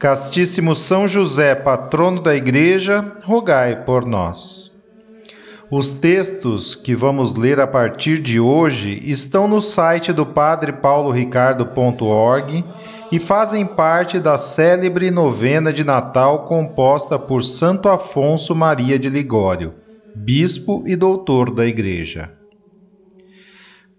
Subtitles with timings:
[0.00, 4.74] Castíssimo São José, patrono da Igreja, rogai por nós.
[5.70, 11.10] Os textos que vamos ler a partir de hoje estão no site do Padre Paulo
[11.10, 12.64] Ricardo.org
[13.12, 19.74] e fazem parte da célebre novena de Natal composta por Santo Afonso Maria de Ligório,
[20.16, 22.39] bispo e doutor da Igreja.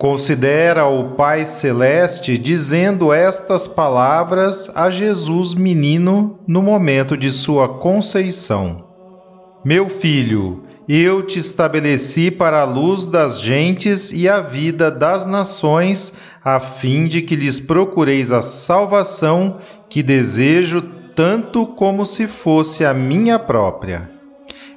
[0.01, 8.83] Considera o Pai Celeste dizendo estas palavras a Jesus menino no momento de sua conceição:
[9.63, 16.13] Meu filho, eu te estabeleci para a luz das gentes e a vida das nações,
[16.43, 20.81] a fim de que lhes procureis a salvação que desejo
[21.15, 24.20] tanto como se fosse a minha própria.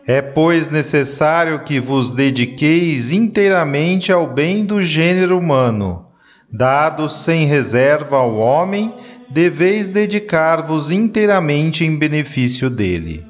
[0.06, 6.06] É, pois, necessário que vos dediqueis inteiramente ao bem do gênero humano.
[6.52, 8.94] Dado sem reserva ao homem,
[9.30, 13.24] deveis dedicar-vos inteiramente em benefício dele.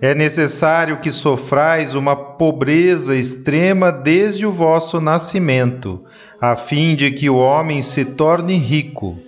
[0.00, 6.02] É necessário que sofrais uma pobreza extrema desde o vosso nascimento,
[6.40, 9.18] a fim de que o homem se torne rico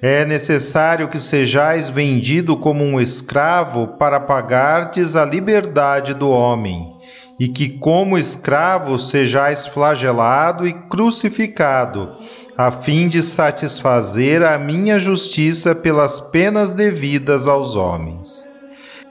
[0.00, 6.88] é necessário que sejais vendido como um escravo para pagardes a liberdade do homem,
[7.40, 12.16] e que, como escravo, sejais flagelado e crucificado,
[12.56, 18.44] a fim de satisfazer a minha justiça pelas penas devidas aos homens.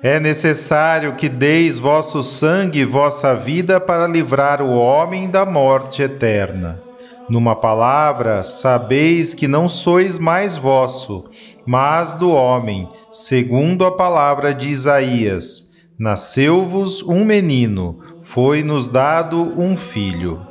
[0.03, 6.03] É necessário que deis vosso sangue e vossa vida para livrar o homem da morte
[6.03, 6.84] eterna
[7.29, 11.25] numa palavra, sabeis que não sois mais vosso,
[11.65, 20.45] mas do homem, segundo a palavra de Isaías: Nasceu-vos um menino, foi-nos dado um filho.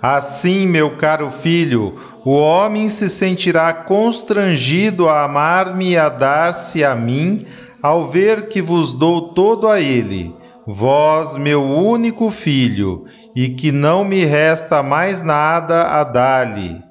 [0.00, 6.94] Assim, meu caro filho, o homem se sentirá constrangido a amar-me e a dar-se a
[6.94, 7.40] mim,
[7.82, 10.34] ao ver que vos dou todo a ele
[10.66, 13.04] vós, meu único filho,
[13.34, 16.82] e que não me resta mais nada a dar-lhe.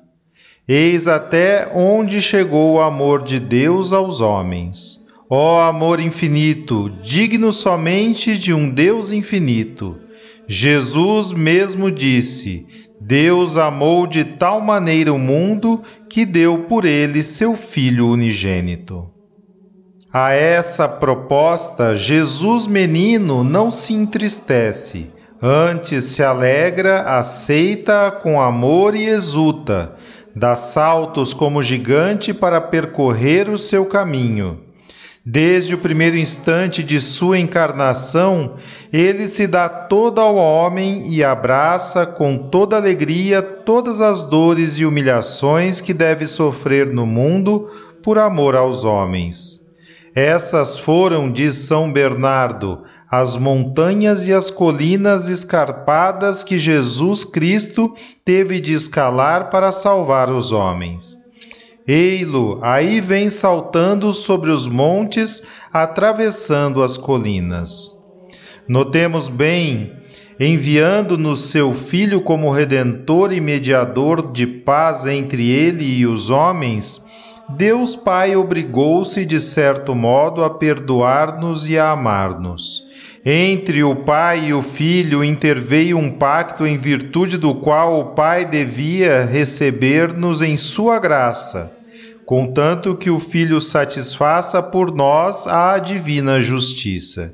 [0.67, 5.03] Eis até onde chegou o amor de Deus aos homens.
[5.29, 9.97] Ó amor infinito, digno somente de um Deus infinito.
[10.47, 12.65] Jesus mesmo disse:
[13.01, 19.14] Deus amou de tal maneira o mundo que deu por ele seu Filho unigênito.
[20.17, 25.11] A essa proposta, Jesus menino não se entristece,
[25.41, 29.95] antes se alegra, aceita com amor e exulta,
[30.33, 34.61] dá saltos como gigante para percorrer o seu caminho.
[35.25, 38.55] Desde o primeiro instante de sua encarnação,
[38.93, 44.85] ele se dá todo ao homem e abraça com toda alegria todas as dores e
[44.85, 47.67] humilhações que deve sofrer no mundo
[48.01, 49.64] por amor aos homens.
[50.15, 57.93] Essas foram, diz São Bernardo, as montanhas e as colinas escarpadas que Jesus Cristo
[58.23, 61.17] teve de escalar para salvar os homens.
[61.85, 65.43] Ei-lo, aí vem saltando sobre os montes,
[65.73, 67.91] atravessando as colinas.
[68.69, 69.91] Notemos bem,
[70.39, 77.04] enviando-nos seu Filho como redentor e mediador de paz entre ele e os homens,
[77.49, 82.83] Deus Pai obrigou-se, de certo modo, a perdoar-nos e a amar-nos.
[83.23, 88.45] Entre o Pai e o Filho interveio um pacto em virtude do qual o Pai
[88.45, 91.71] devia receber-nos em sua graça,
[92.25, 97.33] contanto que o Filho satisfaça por nós a divina justiça.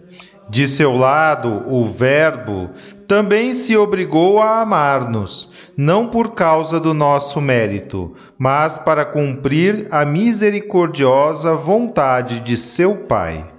[0.51, 2.71] De seu lado, o Verbo
[3.07, 10.03] também se obrigou a amar-nos, não por causa do nosso mérito, mas para cumprir a
[10.03, 13.50] misericordiosa vontade de seu Pai.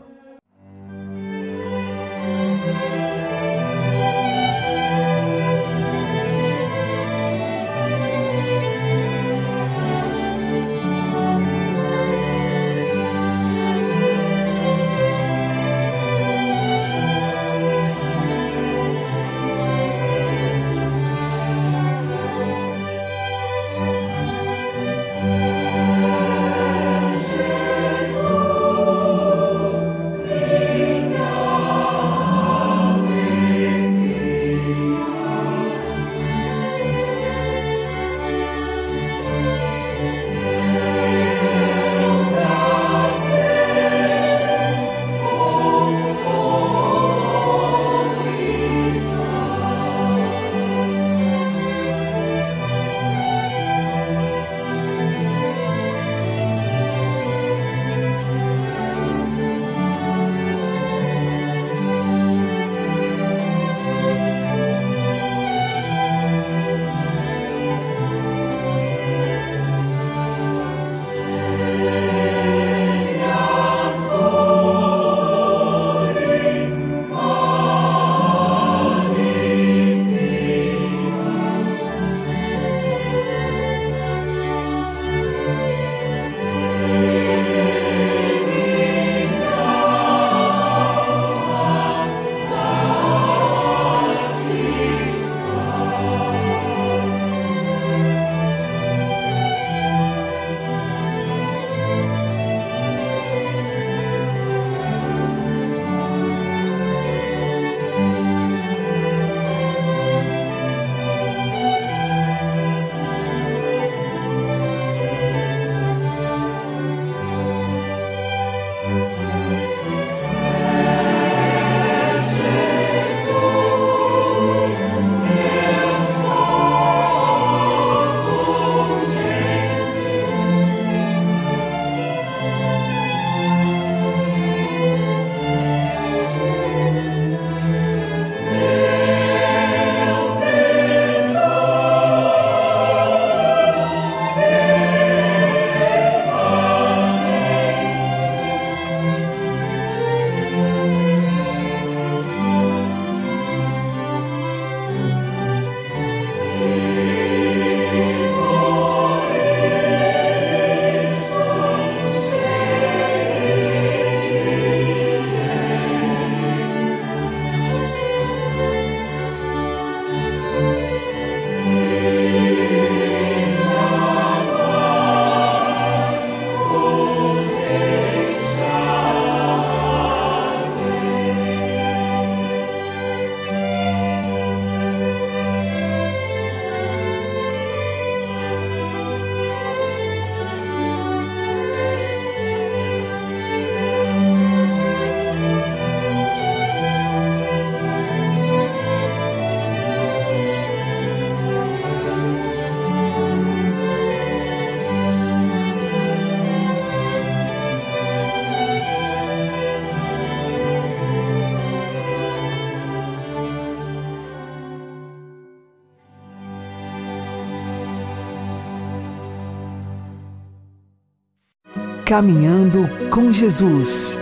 [222.13, 224.21] Caminhando com Jesus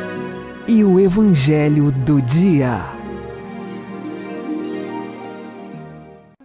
[0.69, 2.85] e o Evangelho do Dia.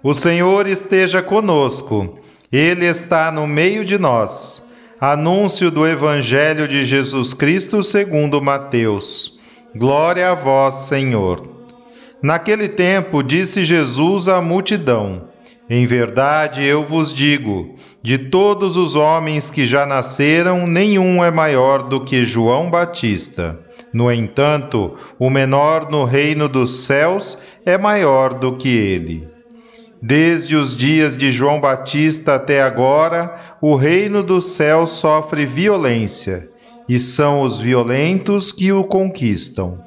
[0.01, 2.17] O Senhor esteja conosco,
[2.51, 4.67] Ele está no meio de nós.
[4.99, 9.39] Anúncio do Evangelho de Jesus Cristo segundo Mateus.
[9.75, 11.47] Glória a vós, Senhor.
[12.23, 15.27] Naquele tempo disse Jesus à multidão:
[15.69, 21.81] Em verdade eu vos digo, de todos os homens que já nasceram, nenhum é maior
[21.81, 23.59] do que João Batista.
[23.91, 29.27] No entanto, o menor no reino dos céus é maior do que ele.
[29.99, 36.47] Desde os dias de João Batista até agora, o reino dos céus sofre violência,
[36.87, 39.84] e são os violentos que o conquistam.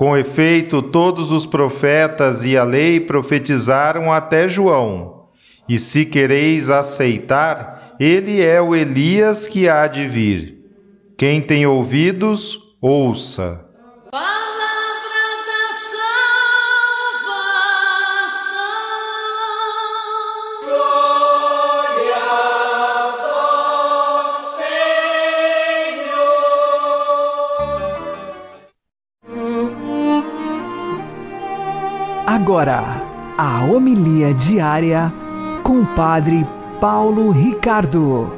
[0.00, 5.26] Com efeito, todos os profetas e a lei profetizaram até João.
[5.68, 10.58] E se quereis aceitar, ele é o Elias que há de vir.
[11.18, 13.69] Quem tem ouvidos, ouça.
[32.42, 32.80] Agora,
[33.36, 35.12] a homilia diária
[35.62, 36.46] com o Padre
[36.80, 38.32] Paulo Ricardo.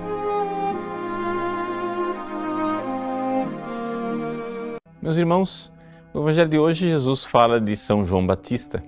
[5.00, 5.72] Meus irmãos,
[6.12, 8.82] no Evangelho de hoje, Jesus fala de São João Batista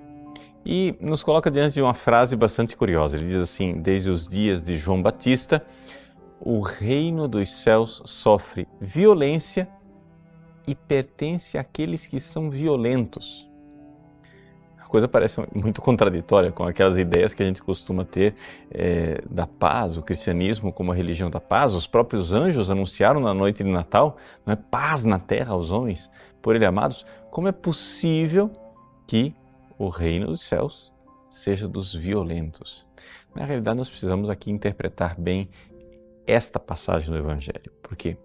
[0.66, 3.16] e nos coloca diante de uma frase bastante curiosa.
[3.16, 5.64] Ele diz assim: Desde os dias de João Batista,
[6.40, 9.68] o reino dos céus sofre violência
[10.66, 13.43] e pertence àqueles que são violentos
[14.94, 18.36] coisa parece muito contraditória com aquelas ideias que a gente costuma ter
[18.70, 21.74] é, da paz, o cristianismo como a religião da paz.
[21.74, 26.08] Os próprios anjos anunciaram na noite de Natal, não é paz na terra aos homens,
[26.40, 27.04] por ele amados.
[27.28, 28.52] Como é possível
[29.04, 29.34] que
[29.76, 30.92] o reino dos céus
[31.28, 32.86] seja dos violentos?
[33.34, 35.50] Na realidade, nós precisamos aqui interpretar bem
[36.24, 38.16] esta passagem do Evangelho, porque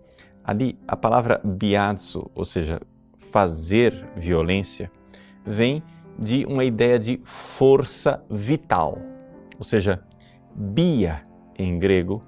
[0.44, 2.80] ali a palavra biazo, ou seja,
[3.18, 4.92] fazer violência,
[5.44, 5.82] vem
[6.20, 8.98] de uma ideia de força vital,
[9.58, 10.04] ou seja,
[10.54, 11.22] bia
[11.58, 12.22] em grego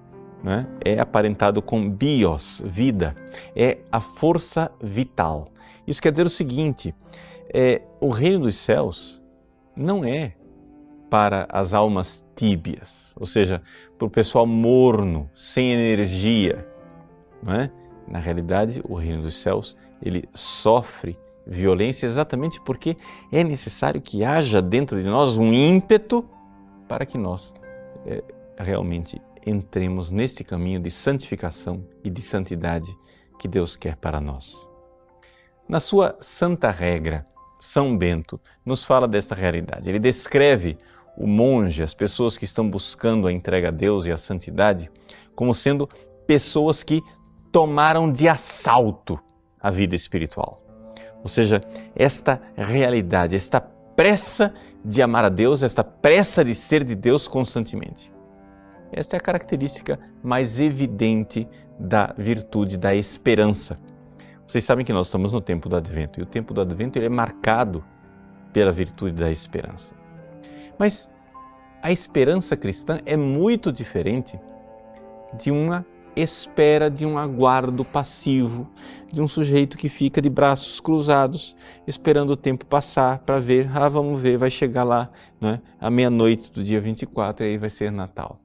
[0.44, 3.16] né, é aparentado com bios, vida,
[3.56, 5.46] é a força vital.
[5.86, 6.96] Isso quer dizer o seguinte:
[7.54, 9.22] é, o reino dos céus
[9.76, 10.36] não é
[11.10, 13.62] para as almas tíbias, ou seja,
[13.98, 16.66] para o pessoal morno, sem energia.
[17.44, 17.72] Não é?
[18.08, 22.96] Na realidade, o reino dos céus ele sofre violência exatamente porque
[23.32, 26.28] é necessário que haja dentro de nós um ímpeto
[26.88, 27.54] para que nós
[28.06, 28.24] é,
[28.58, 32.96] realmente entremos nesse caminho de santificação e de santidade
[33.40, 34.56] que Deus quer para nós.
[35.68, 37.26] Na sua santa regra,
[37.60, 39.90] São Bento nos fala desta realidade.
[39.90, 40.78] Ele descreve
[41.18, 44.92] o monge, as pessoas que estão buscando a entrega a Deus e a santidade,
[45.36, 45.90] como sendo
[46.28, 47.02] pessoas que
[47.52, 49.20] tomaram de assalto
[49.60, 50.61] a vida espiritual.
[51.24, 51.62] Ou seja,
[51.96, 53.62] esta realidade, esta
[53.96, 58.12] pressa de amar a Deus, esta pressa de ser de Deus constantemente.
[58.92, 61.48] Esta é a característica mais evidente
[61.80, 63.80] da virtude da esperança.
[64.46, 67.06] Vocês sabem que nós estamos no tempo do Advento e o tempo do Advento ele
[67.06, 67.84] é marcado
[68.52, 69.96] pela virtude da esperança.
[70.78, 71.10] Mas
[71.82, 74.40] a esperança cristã é muito diferente
[75.38, 78.70] de uma espera de um aguardo passivo,
[79.12, 81.56] de um sujeito que fica de braços cruzados,
[81.88, 86.52] esperando o tempo passar para ver, ah, vamos ver, vai chegar lá né, à meia-noite
[86.52, 88.40] do dia 24 e aí vai ser Natal.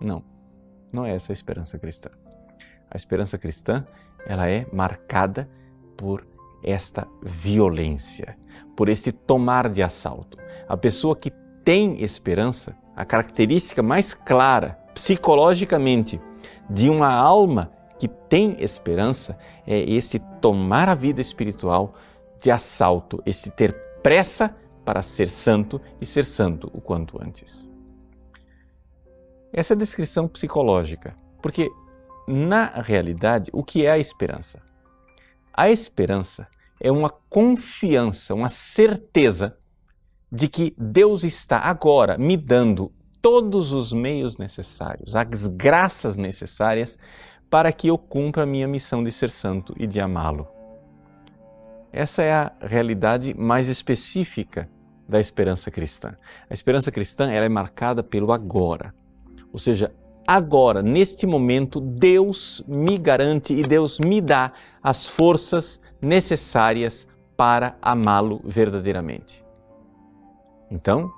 [0.00, 0.22] Não,
[0.92, 2.10] não é essa a esperança cristã.
[2.90, 3.86] A esperança cristã,
[4.26, 5.48] ela é marcada
[5.96, 6.26] por
[6.62, 8.36] esta violência,
[8.76, 10.38] por esse tomar de assalto.
[10.68, 11.30] A pessoa que
[11.64, 16.20] tem esperança, a característica mais clara, psicologicamente,
[16.68, 21.94] de uma alma que tem esperança é esse tomar a vida espiritual
[22.40, 23.72] de assalto, esse ter
[24.02, 27.68] pressa para ser santo e ser santo o quanto antes.
[29.52, 31.68] Essa é a descrição psicológica, porque
[32.26, 34.62] na realidade, o que é a esperança?
[35.52, 36.46] A esperança
[36.80, 39.56] é uma confiança, uma certeza
[40.30, 46.98] de que Deus está agora me dando todos os meios necessários, as graças necessárias
[47.50, 50.46] para que eu cumpra a minha missão de ser santo e de amá-lo.
[51.92, 54.68] Essa é a realidade mais específica
[55.08, 56.14] da esperança cristã.
[56.48, 58.94] A esperança cristã ela é marcada pelo agora,
[59.52, 59.92] ou seja,
[60.26, 68.40] agora, neste momento, Deus me garante e Deus me dá as forças necessárias para amá-lo
[68.44, 69.42] verdadeiramente.
[70.70, 71.10] Então,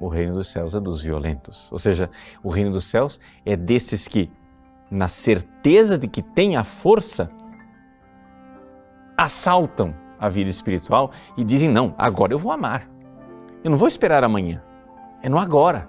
[0.00, 1.70] o reino dos céus é dos violentos.
[1.70, 2.10] Ou seja,
[2.42, 4.30] o reino dos céus é desses que,
[4.90, 7.30] na certeza de que têm a força,
[9.16, 12.88] assaltam a vida espiritual e dizem: Não, agora eu vou amar.
[13.62, 14.62] Eu não vou esperar amanhã.
[15.22, 15.88] É no agora.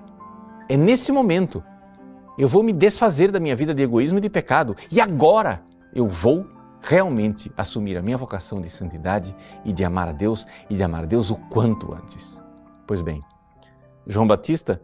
[0.69, 1.63] É nesse momento.
[2.37, 4.75] Eu vou me desfazer da minha vida de egoísmo e de pecado.
[4.91, 5.61] E agora
[5.93, 6.45] eu vou
[6.81, 11.03] realmente assumir a minha vocação de santidade e de amar a Deus e de amar
[11.03, 12.41] a Deus o quanto antes.
[12.85, 13.21] Pois bem,
[14.07, 14.79] João Batista,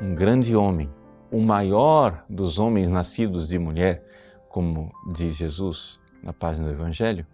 [0.00, 0.90] um grande homem,
[1.30, 4.02] o maior dos homens nascidos de mulher,
[4.48, 7.26] como diz Jesus na página do Evangelho,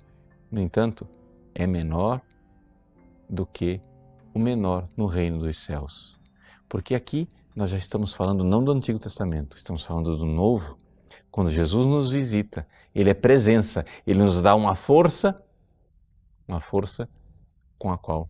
[0.51, 1.07] no entanto,
[1.55, 2.21] é menor
[3.29, 3.81] do que
[4.35, 6.19] o menor no reino dos céus.
[6.69, 10.77] Porque aqui nós já estamos falando não do Antigo Testamento, estamos falando do Novo.
[11.31, 15.41] Quando Jesus nos visita, Ele é presença, Ele nos dá uma força,
[16.49, 17.09] uma força
[17.79, 18.29] com a qual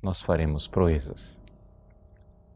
[0.00, 1.41] nós faremos proezas.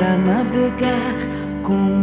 [0.00, 1.14] Para navegar
[1.62, 1.99] com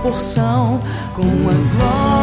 [0.00, 0.80] têm proporção
[1.14, 2.19] com a glória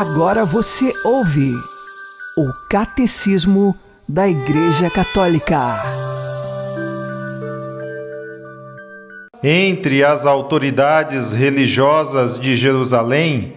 [0.00, 1.52] Agora você ouve
[2.34, 3.76] o Catecismo
[4.08, 5.58] da Igreja Católica.
[9.42, 13.52] Entre as autoridades religiosas de Jerusalém,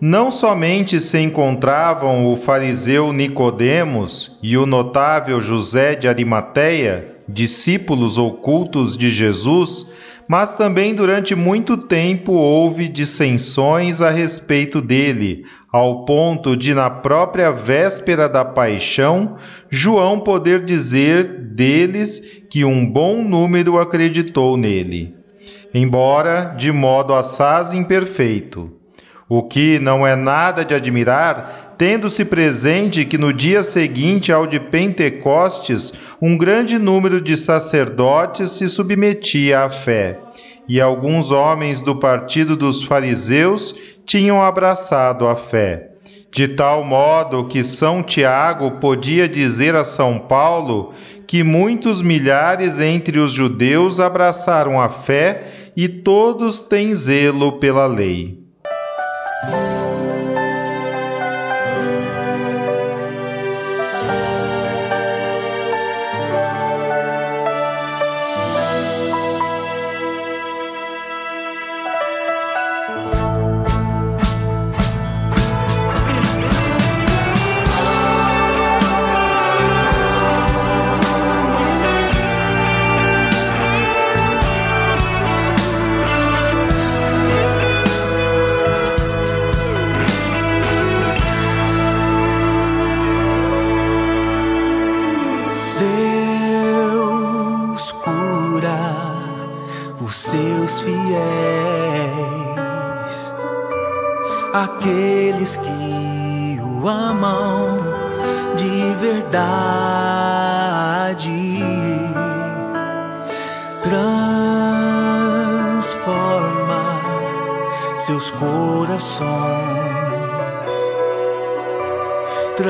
[0.00, 8.96] não somente se encontravam o fariseu Nicodemos e o notável José de Arimateia, discípulos ocultos
[8.96, 9.90] de Jesus,
[10.28, 17.50] mas também durante muito tempo houve dissensões a respeito dele, ao ponto de, na própria
[17.50, 19.36] véspera da paixão,
[19.70, 25.14] João poder dizer deles que um bom número acreditou nele,
[25.72, 28.77] embora de modo assaz imperfeito.
[29.30, 34.58] O que não é nada de admirar, tendo-se presente que no dia seguinte ao de
[34.58, 40.18] Pentecostes, um grande número de sacerdotes se submetia à fé,
[40.66, 43.74] e alguns homens do partido dos fariseus
[44.06, 45.90] tinham abraçado a fé.
[46.30, 50.92] De tal modo que São Tiago podia dizer a São Paulo
[51.26, 58.47] que muitos milhares entre os judeus abraçaram a fé e todos têm zelo pela lei.
[59.46, 59.87] Deus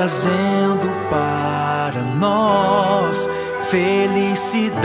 [0.08, 3.28] trazendo para nós
[3.68, 4.80] felicidade.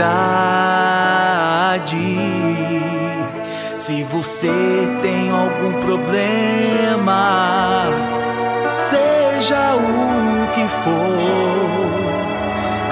[3.78, 4.52] Se você
[5.00, 7.86] tem algum problema,
[8.70, 10.92] seja o que for,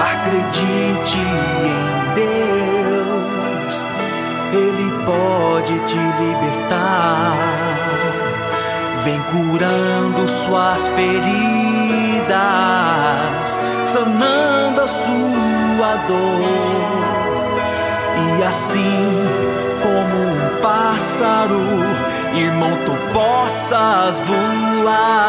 [0.01, 3.85] acredite em Deus,
[4.51, 7.37] Ele pode te libertar.
[9.03, 12.12] Vem curando suas feridas,
[13.85, 17.03] sanando a sua dor.
[18.39, 19.23] E assim
[19.81, 21.61] como um pássaro,
[22.35, 25.23] irmão, tu possas voar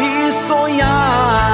[0.00, 1.48] e sonhar.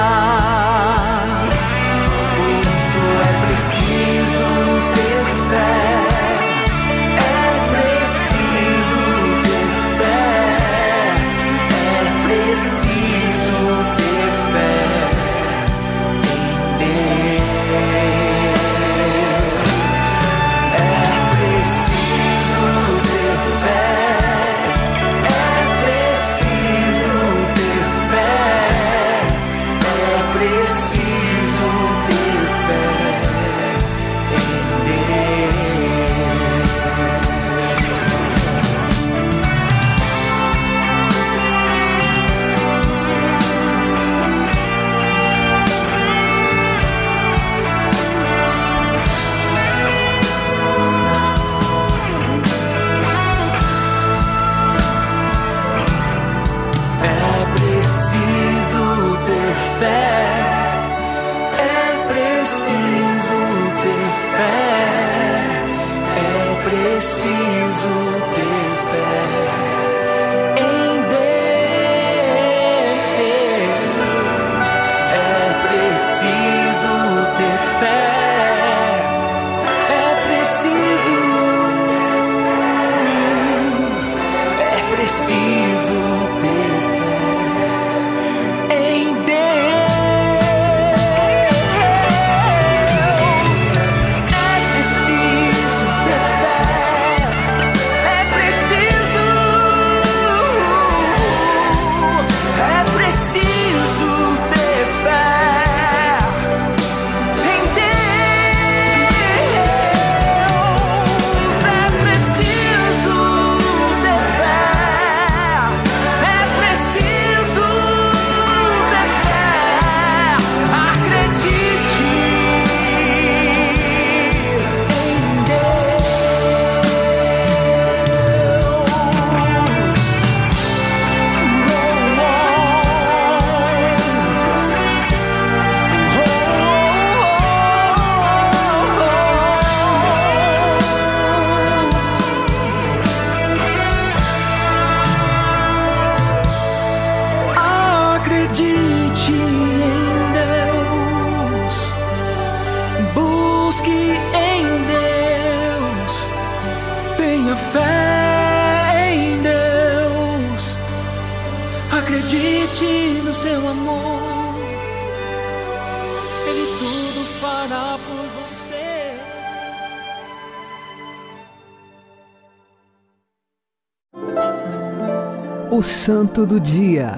[176.04, 177.12] Santo do Dia,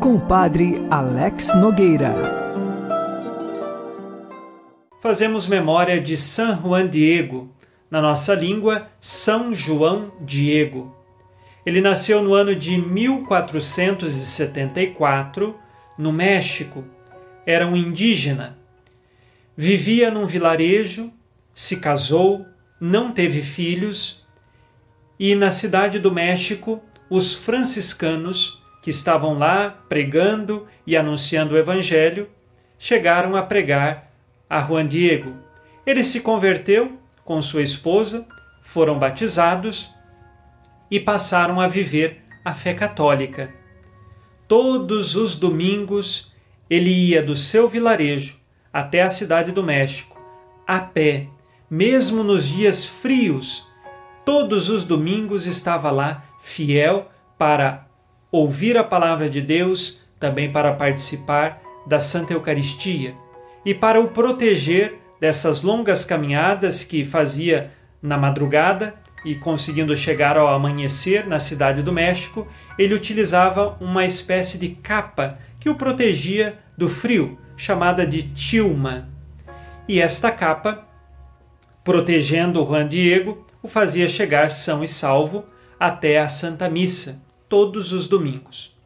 [0.00, 2.12] com o Padre Alex Nogueira.
[5.00, 7.48] Fazemos memória de San Juan Diego,
[7.88, 10.92] na nossa língua, São João Diego.
[11.64, 15.54] Ele nasceu no ano de 1474,
[15.96, 16.84] no México.
[17.46, 18.58] Era um indígena.
[19.56, 21.12] Vivia num vilarejo,
[21.54, 22.44] se casou,
[22.80, 24.26] não teve filhos
[25.20, 32.28] e na cidade do México, os franciscanos que estavam lá pregando e anunciando o evangelho
[32.78, 34.12] chegaram a pregar
[34.48, 35.34] a Juan Diego.
[35.84, 38.26] Ele se converteu com sua esposa,
[38.62, 39.90] foram batizados
[40.90, 43.52] e passaram a viver a fé católica.
[44.46, 46.32] Todos os domingos
[46.70, 48.38] ele ia do seu vilarejo
[48.72, 50.18] até a cidade do México,
[50.66, 51.28] a pé,
[51.70, 53.66] mesmo nos dias frios.
[54.24, 57.86] Todos os domingos estava lá, fiel para
[58.30, 63.14] ouvir a palavra de Deus, também para participar da Santa Eucaristia
[63.64, 70.48] e para o proteger dessas longas caminhadas que fazia na madrugada e conseguindo chegar ao
[70.48, 72.46] amanhecer na cidade do México,
[72.78, 79.08] ele utilizava uma espécie de capa que o protegia do frio, chamada de tilma.
[79.88, 80.86] E esta capa,
[81.82, 85.44] protegendo Juan Diego, o fazia chegar são e salvo
[85.78, 88.76] até a Santa Missa, todos os domingos.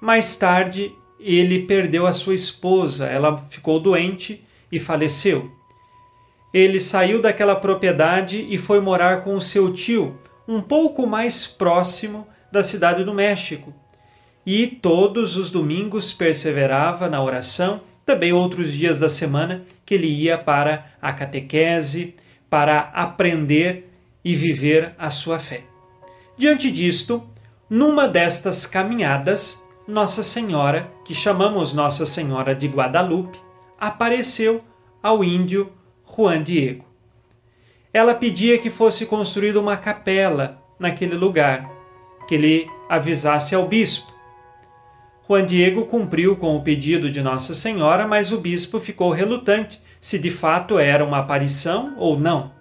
[0.00, 5.50] Mais tarde, ele perdeu a sua esposa, ela ficou doente e faleceu.
[6.52, 12.26] Ele saiu daquela propriedade e foi morar com o seu tio, um pouco mais próximo
[12.52, 13.74] da cidade do México.
[14.46, 20.36] E todos os domingos perseverava na oração, também outros dias da semana que ele ia
[20.36, 22.14] para a catequese,
[22.50, 23.90] para aprender
[24.22, 25.73] e viver a sua fé.
[26.36, 27.22] Diante disto,
[27.70, 33.38] numa destas caminhadas, Nossa Senhora, que chamamos Nossa Senhora de Guadalupe,
[33.78, 34.62] apareceu
[35.00, 35.72] ao índio
[36.04, 36.84] Juan Diego.
[37.92, 41.70] Ela pedia que fosse construída uma capela naquele lugar,
[42.26, 44.12] que ele avisasse ao bispo.
[45.28, 50.18] Juan Diego cumpriu com o pedido de Nossa Senhora, mas o bispo ficou relutante se
[50.18, 52.52] de fato era uma aparição ou não.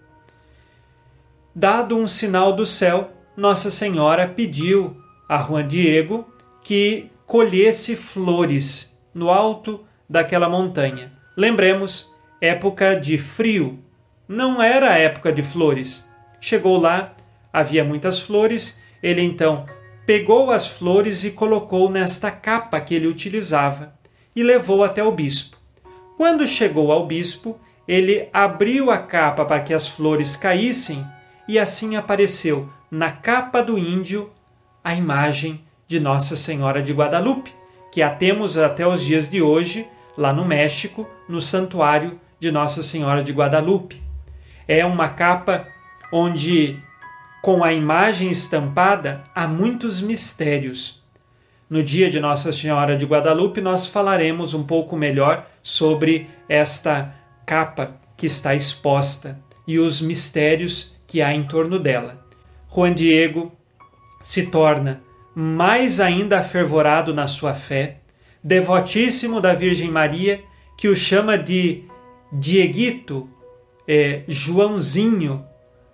[1.56, 4.96] Dado um sinal do céu, Nossa Senhora pediu
[5.28, 6.28] a Juan Diego
[6.62, 11.12] que colhesse flores no alto daquela montanha.
[11.36, 13.80] Lembremos, época de frio,
[14.28, 16.08] não era época de flores.
[16.40, 17.16] Chegou lá,
[17.52, 19.66] havia muitas flores, ele então
[20.06, 23.96] pegou as flores e colocou nesta capa que ele utilizava
[24.36, 25.58] e levou até o bispo.
[26.18, 31.04] Quando chegou ao bispo, ele abriu a capa para que as flores caíssem
[31.48, 34.30] e assim apareceu na capa do índio
[34.84, 37.52] a imagem de Nossa Senhora de Guadalupe,
[37.92, 42.84] que a temos até os dias de hoje lá no México, no santuário de Nossa
[42.84, 44.00] Senhora de Guadalupe.
[44.68, 45.68] É uma capa
[46.12, 46.78] onde,
[47.42, 51.04] com a imagem estampada, há muitos mistérios.
[51.68, 57.12] No dia de Nossa Senhora de Guadalupe, nós falaremos um pouco melhor sobre esta
[57.44, 62.23] capa que está exposta e os mistérios que há em torno dela.
[62.74, 63.52] Juan Diego
[64.20, 65.04] se torna
[65.36, 67.98] mais ainda afervorado na sua fé,
[68.44, 70.44] devotíssimo da Virgem Maria,
[70.76, 71.84] que o chama de
[72.32, 73.30] Dieguito,
[73.88, 75.46] é, Joãozinho,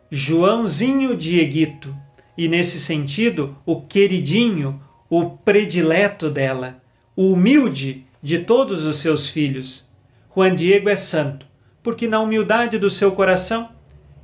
[0.10, 1.94] Joãozinho Dieguito,
[2.38, 6.82] e nesse sentido, o queridinho, o predileto dela,
[7.16, 9.90] o humilde de todos os seus filhos.
[10.34, 11.46] Juan Diego é santo,
[11.84, 13.70] porque na humildade do seu coração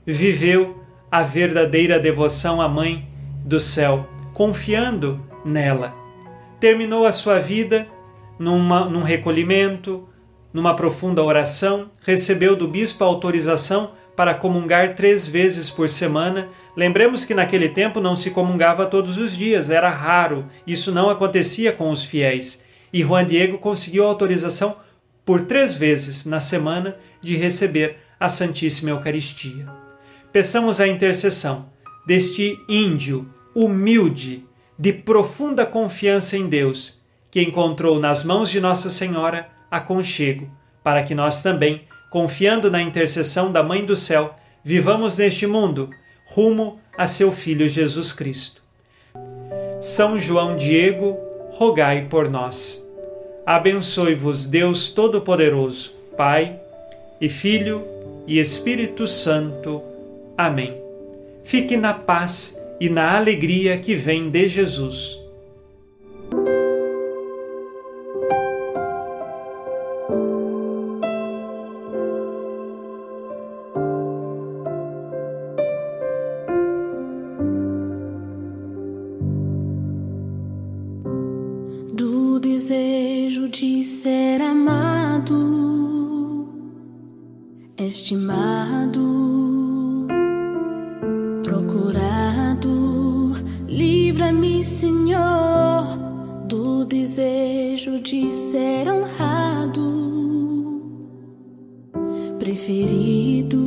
[0.06, 0.85] viveu
[1.16, 3.08] a verdadeira devoção à Mãe
[3.46, 5.96] do céu, confiando nela.
[6.60, 7.88] Terminou a sua vida
[8.38, 10.10] numa, num recolhimento,
[10.52, 16.50] numa profunda oração, recebeu do bispo a autorização para comungar três vezes por semana.
[16.76, 21.72] Lembremos que naquele tempo não se comungava todos os dias, era raro, isso não acontecia
[21.72, 22.66] com os fiéis.
[22.92, 24.76] E Juan Diego conseguiu autorização
[25.24, 29.85] por três vezes na semana de receber a Santíssima Eucaristia.
[30.36, 31.68] Peçamos a intercessão
[32.06, 34.44] deste índio humilde,
[34.78, 40.52] de profunda confiança em Deus, que encontrou nas mãos de Nossa Senhora aconchego,
[40.84, 45.90] para que nós também confiando na intercessão da Mãe do Céu, vivamos neste mundo,
[46.26, 48.62] rumo a seu Filho Jesus Cristo.
[49.80, 51.18] São João Diego,
[51.52, 52.86] rogai por nós.
[53.46, 56.60] Abençoe-vos Deus Todo-Poderoso, Pai
[57.22, 57.88] e Filho
[58.28, 59.95] e Espírito Santo.
[60.38, 60.82] Amém.
[61.44, 65.24] Fique na paz e na alegria que vem de Jesus.
[81.94, 85.34] Do desejo de ser amado,
[87.78, 89.25] estimado,
[102.66, 103.62] preferido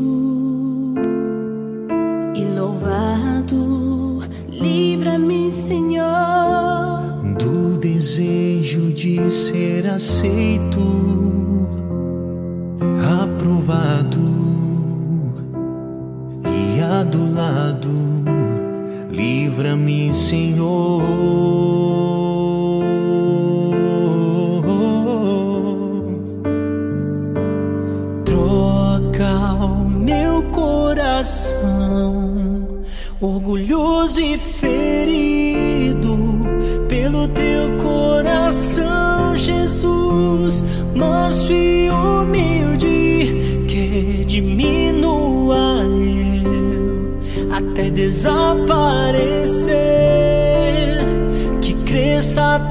[2.34, 4.18] e louvado,
[4.50, 10.80] livra-me, Senhor do desejo de ser aceito,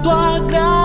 [0.02, 0.77] tua graça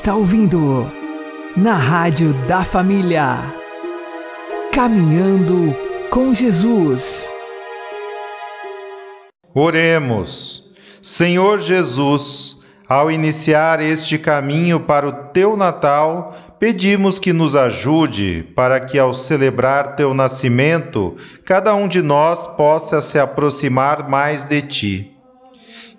[0.00, 0.90] está ouvindo
[1.54, 3.36] na Rádio da Família.
[4.72, 5.76] Caminhando
[6.08, 7.30] com Jesus.
[9.54, 10.72] Oremos.
[11.02, 18.80] Senhor Jesus, ao iniciar este caminho para o teu Natal, pedimos que nos ajude para
[18.80, 21.14] que, ao celebrar teu nascimento,
[21.44, 25.19] cada um de nós possa se aproximar mais de ti.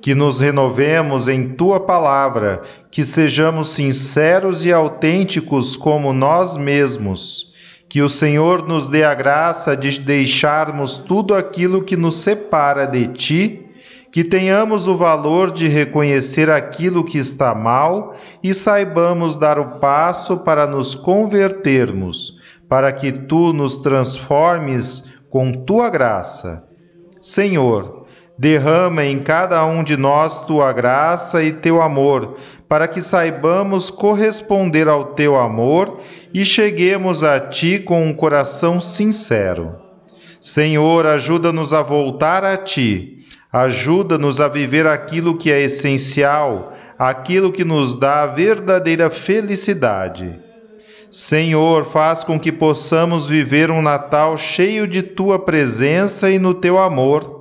[0.01, 7.51] Que nos renovemos em tua palavra, que sejamos sinceros e autênticos como nós mesmos.
[7.87, 13.07] Que o Senhor nos dê a graça de deixarmos tudo aquilo que nos separa de
[13.09, 13.65] ti,
[14.11, 20.39] que tenhamos o valor de reconhecer aquilo que está mal e saibamos dar o passo
[20.39, 26.67] para nos convertermos, para que tu nos transformes com tua graça.
[27.21, 28.00] Senhor,
[28.41, 32.37] derrama em cada um de nós tua graça e teu amor,
[32.67, 35.99] para que saibamos corresponder ao teu amor
[36.33, 39.75] e cheguemos a ti com um coração sincero.
[40.41, 43.19] Senhor, ajuda-nos a voltar a ti.
[43.53, 50.39] Ajuda-nos a viver aquilo que é essencial, aquilo que nos dá a verdadeira felicidade.
[51.11, 56.79] Senhor, faz com que possamos viver um Natal cheio de tua presença e no teu
[56.79, 57.40] amor.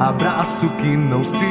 [0.00, 1.49] Abraço que não se